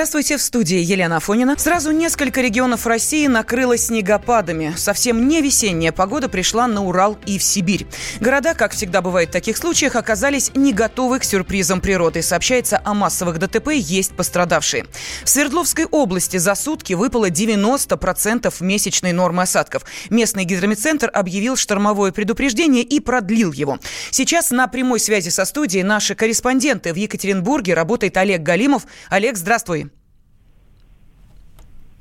[0.00, 1.58] Здравствуйте, в студии Елена Афонина.
[1.58, 4.72] Сразу несколько регионов России накрыло снегопадами.
[4.74, 7.86] Совсем не весенняя погода пришла на Урал и в Сибирь.
[8.18, 12.22] Города, как всегда бывает в таких случаях, оказались не готовы к сюрпризам природы.
[12.22, 14.86] Сообщается о массовых ДТП, есть пострадавшие.
[15.22, 19.84] В Свердловской области за сутки выпало 90% месячной нормы осадков.
[20.08, 23.78] Местный гидромедцентр объявил штормовое предупреждение и продлил его.
[24.10, 28.86] Сейчас на прямой связи со студией наши корреспонденты в Екатеринбурге работает Олег Галимов.
[29.10, 29.89] Олег, здравствуй.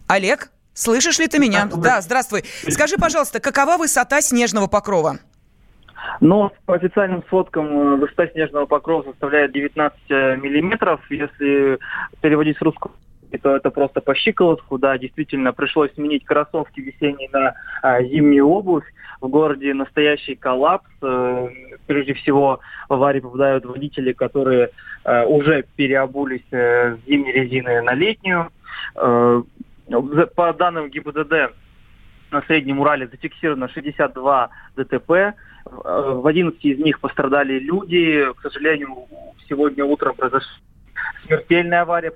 [0.10, 1.70] Олег, слышишь ли ты меня?
[1.72, 2.42] Да, здравствуй.
[2.68, 5.20] Скажи, пожалуйста, какова высота снежного покрова?
[6.20, 11.00] Но по официальным сводкам э, высота снежного покрова составляет 19 э, миллиметров.
[11.12, 11.78] Если
[12.22, 12.92] переводить с русского
[13.44, 18.86] то это просто по щиколотку, да, действительно пришлось сменить кроссовки весенние на а, зимнюю обувь.
[19.22, 20.90] В городе настоящий коллапс.
[21.04, 21.48] Э,
[21.86, 24.72] прежде всего в аварии попадают водители, которые
[25.04, 28.50] э, уже переобулись э, с зимней резины на летнюю.
[28.96, 29.44] Э,
[30.36, 31.54] по данным ГИБДД,
[32.32, 35.36] на Среднем Урале зафиксировано 62 ДТП.
[35.66, 38.26] В 11 из них пострадали люди.
[38.36, 39.08] К сожалению,
[39.48, 40.50] сегодня утром произошла
[41.26, 42.14] смертельная авария.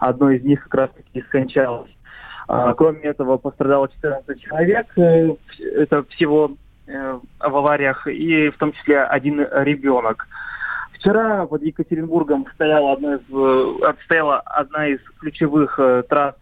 [0.00, 1.90] Одно из них как раз таки скончалось.
[2.48, 4.86] А, кроме этого, пострадало 14 человек.
[4.98, 10.26] Э, это всего э, в авариях, и в том числе один ребенок.
[11.02, 16.36] Вчера под Екатеринбургом стояла одна из, э, стояла одна из ключевых э, трасс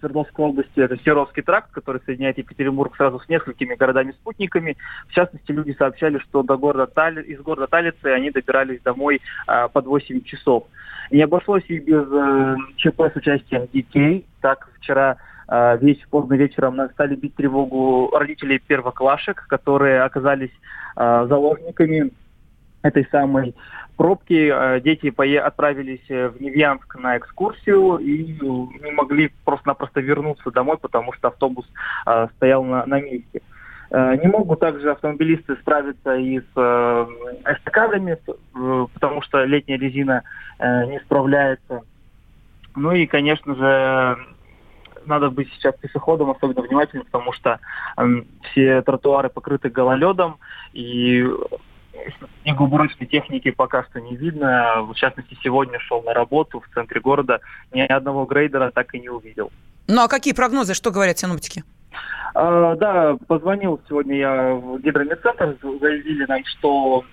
[0.00, 4.76] Свердловской области, это Серовский тракт, который соединяет Екатеринбург сразу с несколькими городами-спутниками.
[5.06, 7.22] В частности, люди сообщали, что до города Тали...
[7.22, 10.66] из города Талицы они добирались домой а, под 8 часов.
[11.12, 14.26] Не обошлось и без э, ЧП с участием детей.
[14.40, 20.52] Так, вчера а, весь поздно вечером стали бить тревогу родителей первоклашек, которые оказались
[20.96, 22.10] а, заложниками
[22.82, 23.54] этой самой
[24.00, 24.50] пробки.
[24.50, 28.32] Э, дети отправились э, в Невьянск на экскурсию и
[28.82, 31.66] не могли просто-напросто вернуться домой, потому что автобус
[32.06, 33.42] э, стоял на, на месте.
[33.92, 37.08] Не могут также автомобилисты справиться и с
[37.44, 38.18] эстакадами,
[38.94, 40.22] потому что летняя резина
[40.60, 41.82] не справляется.
[42.76, 44.16] Ну и, конечно же,
[45.06, 47.58] надо быть сейчас пешеходом особенно внимательным, потому что
[48.44, 50.38] все тротуары покрыты гололедом,
[50.72, 51.28] и
[52.42, 54.82] снегоуборочной техники пока что не видно.
[54.82, 57.40] В частности, сегодня шел на работу в центре города,
[57.72, 59.50] ни одного грейдера так и не увидел.
[59.86, 61.64] Ну а какие прогнозы, что говорят синоптики?
[62.34, 67.04] А, да, позвонил сегодня я в гидромедцентр, заявили нам, что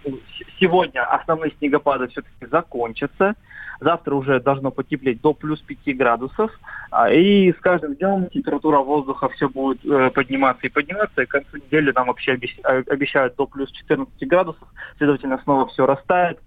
[0.59, 3.35] сегодня основные снегопады все-таки закончатся.
[3.79, 6.51] Завтра уже должно потеплеть до плюс 5 градусов.
[6.89, 11.21] А, и с каждым днем температура воздуха все будет э, подниматься и подниматься.
[11.21, 14.67] И к концу недели нам вообще обещают до плюс 14 градусов.
[14.97, 16.41] Следовательно, снова все растает э,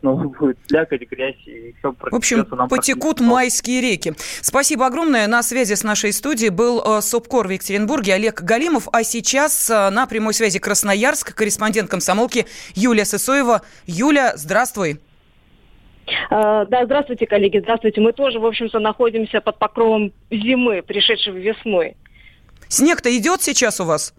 [0.00, 4.14] снова будет слякоть, грязь и все В общем, нам потекут майские реки.
[4.40, 5.26] Спасибо огромное.
[5.26, 8.88] На связи с нашей студией был э, СОПКОР в Екатеринбурге Олег Галимов.
[8.92, 13.62] А сейчас на прямой связи Красноярск, корреспондент комсомолки Юлия Сысоева.
[13.86, 15.00] Юля, здравствуй.
[16.30, 18.00] Да, здравствуйте, коллеги, здравствуйте.
[18.00, 21.96] Мы тоже, в общем-то, находимся под покровом зимы, пришедшей весной.
[22.68, 24.14] Снег-то идет сейчас у вас?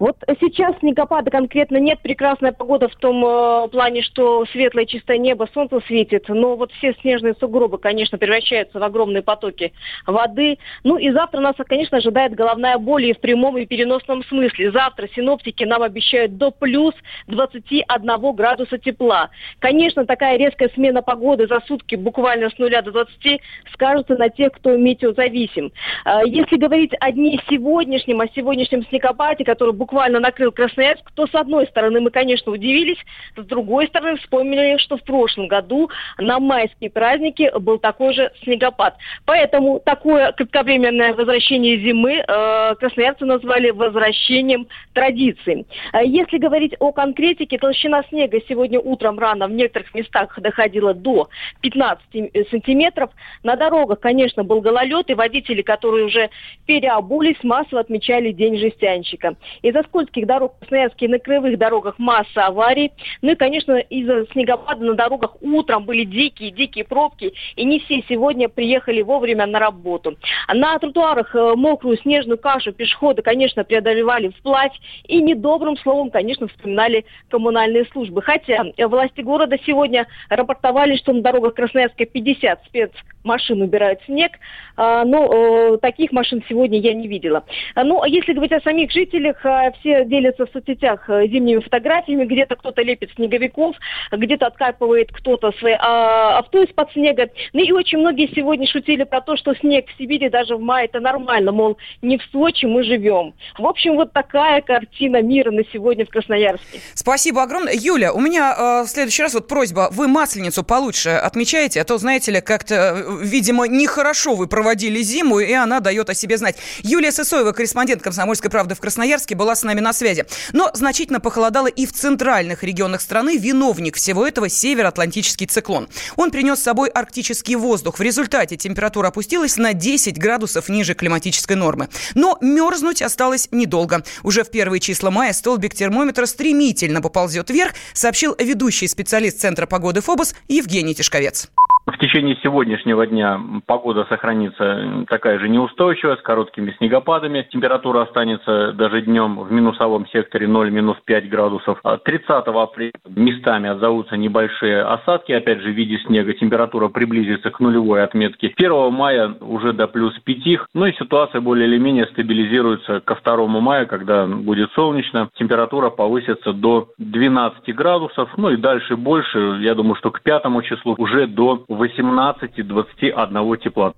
[0.00, 5.46] Вот сейчас снегопада конкретно нет, прекрасная погода в том э, плане, что светлое чистое небо,
[5.52, 9.74] солнце светит, но вот все снежные сугробы, конечно, превращаются в огромные потоки
[10.06, 10.56] воды.
[10.84, 14.72] Ну и завтра нас, конечно, ожидает головная боль и в прямом и переносном смысле.
[14.72, 16.94] Завтра синоптики нам обещают до плюс
[17.26, 19.28] 21 градуса тепла.
[19.58, 23.42] Конечно, такая резкая смена погоды за сутки буквально с нуля до 20
[23.74, 25.72] скажется на тех, кто метеозависим.
[26.06, 31.26] Э, если говорить о дне сегодняшнем, о сегодняшнем снегопаде, который буквально буквально накрыл Красноярск, то
[31.26, 32.98] с одной стороны мы, конечно, удивились,
[33.36, 38.96] с другой стороны вспомнили, что в прошлом году на майские праздники был такой же снегопад.
[39.24, 45.66] Поэтому такое кратковременное возвращение зимы э, красноярцы назвали возвращением традиций.
[45.92, 51.28] Э, если говорить о конкретике, толщина снега сегодня утром рано в некоторых местах доходила до
[51.62, 53.10] 15 сантиметров.
[53.42, 56.30] На дорогах, конечно, был гололед, и водители, которые уже
[56.66, 59.34] переобулись, массово отмечали День жестянщика.
[59.62, 62.92] Из-за из-за скользких дорог в Красноярске на краевых дорогах масса аварий.
[63.22, 68.48] Ну и, конечно, из-за снегопада на дорогах утром были дикие-дикие пробки, и не все сегодня
[68.48, 70.16] приехали вовремя на работу.
[70.52, 74.72] На тротуарах э, мокрую снежную кашу пешеходы, конечно, преодолевали вплавь,
[75.04, 78.22] и недобрым словом, конечно, вспоминали коммунальные службы.
[78.22, 84.32] Хотя власти города сегодня рапортовали, что на дорогах Красноярска 50 спецмашин убирают снег,
[84.76, 87.44] а, но э, таких машин сегодня я не видела.
[87.76, 92.24] Ну, а если говорить о самих жителях, э, все делятся в соцсетях э, зимними фотографиями,
[92.24, 93.76] где-то кто-то лепит снеговиков,
[94.10, 97.28] где-то откапывает кто-то свои а, авто из-под снега.
[97.52, 100.86] Ну и очень многие сегодня шутили про то, что снег в Сибири даже в мае
[100.86, 103.34] это нормально, мол, не в Сочи мы живем.
[103.58, 106.80] В общем, вот такая картина мира на сегодня в Красноярске.
[106.94, 107.74] Спасибо огромное.
[107.74, 109.88] Юля, у меня э, в следующий раз вот просьба.
[109.92, 115.40] Вы Масленицу получше отмечаете, а то, знаете ли, как-то, э, видимо, нехорошо вы проводили зиму,
[115.40, 116.56] и она дает о себе знать.
[116.82, 120.26] Юлия Сысоева, корреспондент «Комсомольской правды» в Красноярске, была с нами на связи.
[120.52, 123.36] Но значительно похолодало и в центральных регионах страны.
[123.36, 125.88] Виновник всего этого– североатлантический циклон.
[126.16, 127.98] Он принес с собой арктический воздух.
[127.98, 131.88] В результате температура опустилась на 10 градусов ниже климатической нормы.
[132.14, 134.02] Но мерзнуть осталось недолго.
[134.22, 140.00] Уже в первые числа мая столбик термометра стремительно поползет вверх, сообщил ведущий специалист Центра погоды
[140.00, 141.48] ФОБОС Евгений Тишковец.
[141.86, 147.46] В течение сегодняшнего дня погода сохранится такая же неустойчивая, с короткими снегопадами.
[147.50, 151.80] Температура останется даже днем в минусовом секторе 0-5 градусов.
[152.04, 156.34] 30 а апреля местами отзовутся небольшие осадки, опять же в виде снега.
[156.34, 158.52] Температура приблизится к нулевой отметке.
[158.56, 160.68] 1 мая уже до плюс 5.
[160.74, 165.28] Ну и ситуация более или менее стабилизируется ко 2 мая, когда будет солнечно.
[165.34, 168.30] Температура повысится до 12 градусов.
[168.36, 169.58] Ну и дальше больше.
[169.60, 173.94] Я думаю, что к 5 числу уже до 18-21 тепла.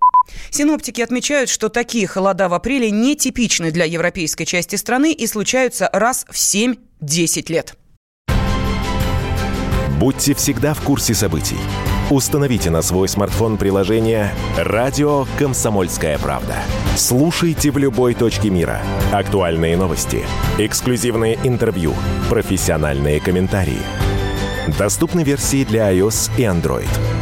[0.51, 6.27] Синоптики отмечают, что такие холода в апреле нетипичны для европейской части страны и случаются раз
[6.29, 7.77] в 7-10 лет.
[9.99, 11.59] Будьте всегда в курсе событий.
[12.11, 16.57] Установите на свой смартфон приложение «Радио Комсомольская правда».
[16.97, 18.83] Слушайте в любой точке мира.
[19.13, 20.25] Актуальные новости,
[20.59, 21.95] эксклюзивные интервью,
[22.29, 23.81] профессиональные комментарии.
[24.79, 27.22] Доступны версии для iOS и Android.